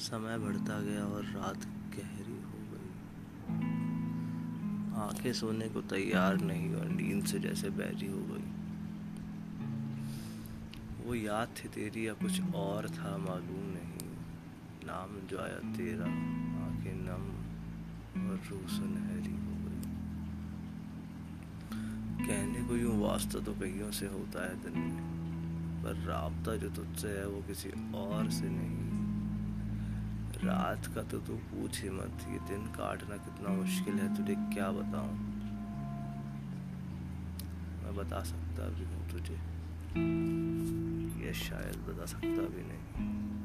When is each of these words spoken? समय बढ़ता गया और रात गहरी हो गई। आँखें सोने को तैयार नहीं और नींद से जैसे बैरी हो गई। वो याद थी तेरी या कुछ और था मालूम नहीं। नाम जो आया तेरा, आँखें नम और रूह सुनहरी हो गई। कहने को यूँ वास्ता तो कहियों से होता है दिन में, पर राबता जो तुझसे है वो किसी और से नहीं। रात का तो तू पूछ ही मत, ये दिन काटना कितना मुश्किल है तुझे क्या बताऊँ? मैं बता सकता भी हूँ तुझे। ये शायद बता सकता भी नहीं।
समय 0.00 0.38
बढ़ता 0.38 0.80
गया 0.80 1.04
और 1.04 1.24
रात 1.24 1.56
गहरी 1.66 2.42
हो 2.42 2.58
गई। 2.72 2.90
आँखें 5.00 5.32
सोने 5.32 5.68
को 5.68 5.80
तैयार 5.80 6.36
नहीं 6.36 6.74
और 6.74 6.88
नींद 6.88 7.24
से 7.24 7.38
जैसे 7.38 7.70
बैरी 7.70 8.06
हो 8.06 8.18
गई। 8.18 8.42
वो 11.06 11.14
याद 11.14 11.48
थी 11.48 11.68
तेरी 11.68 12.08
या 12.08 12.12
कुछ 12.12 12.54
और 12.54 12.88
था 12.88 13.16
मालूम 13.16 13.66
नहीं। 13.66 14.08
नाम 14.86 15.26
जो 15.26 15.38
आया 15.38 15.58
तेरा, 15.76 16.04
आँखें 16.66 16.94
नम 16.94 18.30
और 18.30 18.36
रूह 18.36 18.66
सुनहरी 18.68 19.32
हो 19.32 19.54
गई। 19.64 19.82
कहने 22.26 22.68
को 22.68 22.76
यूँ 22.76 23.00
वास्ता 23.00 23.40
तो 23.40 23.52
कहियों 23.52 23.90
से 23.90 24.06
होता 24.06 24.48
है 24.48 24.54
दिन 24.62 24.78
में, 24.78 25.02
पर 25.84 25.94
राबता 25.94 26.56
जो 26.56 26.70
तुझसे 26.70 27.08
है 27.08 27.28
वो 27.28 27.42
किसी 27.42 27.68
और 27.94 28.30
से 28.30 28.48
नहीं। 28.48 29.05
रात 30.46 30.86
का 30.86 31.02
तो 31.02 31.18
तू 31.18 31.34
पूछ 31.34 31.82
ही 31.82 31.90
मत, 31.90 32.26
ये 32.28 32.38
दिन 32.38 32.66
काटना 32.66 33.16
कितना 33.16 33.54
मुश्किल 33.54 33.94
है 33.94 34.16
तुझे 34.16 34.34
क्या 34.54 34.70
बताऊँ? 34.70 35.14
मैं 37.82 37.96
बता 37.96 38.22
सकता 38.22 38.68
भी 38.68 38.84
हूँ 38.84 39.08
तुझे। 39.10 39.34
ये 41.26 41.32
शायद 41.34 41.76
बता 41.88 42.06
सकता 42.06 42.48
भी 42.54 42.62
नहीं। 42.62 43.35